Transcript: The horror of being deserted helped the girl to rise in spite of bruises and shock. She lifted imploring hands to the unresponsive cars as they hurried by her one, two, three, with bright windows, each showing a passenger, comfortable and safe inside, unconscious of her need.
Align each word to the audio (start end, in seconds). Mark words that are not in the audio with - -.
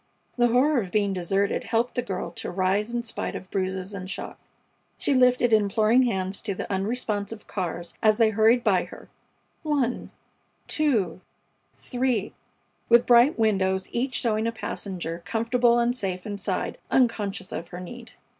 The 0.35 0.47
horror 0.47 0.81
of 0.81 0.89
being 0.91 1.13
deserted 1.13 1.65
helped 1.65 1.93
the 1.93 2.01
girl 2.01 2.31
to 2.31 2.49
rise 2.49 2.91
in 2.91 3.03
spite 3.03 3.35
of 3.35 3.51
bruises 3.51 3.93
and 3.93 4.09
shock. 4.09 4.39
She 4.97 5.13
lifted 5.13 5.53
imploring 5.53 6.05
hands 6.07 6.41
to 6.41 6.55
the 6.55 6.67
unresponsive 6.73 7.45
cars 7.45 7.93
as 8.01 8.17
they 8.17 8.31
hurried 8.31 8.63
by 8.63 8.85
her 8.85 9.09
one, 9.61 10.09
two, 10.65 11.21
three, 11.77 12.33
with 12.89 13.05
bright 13.05 13.37
windows, 13.37 13.89
each 13.91 14.15
showing 14.15 14.47
a 14.47 14.51
passenger, 14.51 15.21
comfortable 15.23 15.77
and 15.77 15.95
safe 15.95 16.25
inside, 16.25 16.79
unconscious 16.89 17.51
of 17.51 17.67
her 17.67 17.79
need. 17.79 18.13